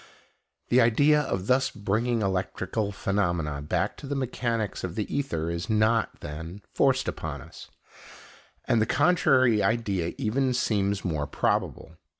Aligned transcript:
The 0.69 0.81
idea 0.81 1.21
of 1.21 1.45
thus 1.45 1.69
bringing 1.69 2.23
electrical 2.23 2.91
phenomena 2.91 3.61
back 3.61 3.97
to 3.97 4.07
the 4.07 4.15
mechanics 4.15 4.83
of 4.83 4.95
the 4.95 5.05
ether 5.15 5.51
is 5.51 5.69
not, 5.69 6.21
then, 6.21 6.63
forced 6.73 7.07
upon 7.07 7.39
us, 7.39 7.69
and 8.65 8.81
the 8.81 8.87
contrary 8.87 9.61
idea 9.61 10.15
even 10.17 10.55
seems 10.55 11.05
more 11.05 11.27
probable. 11.27 11.97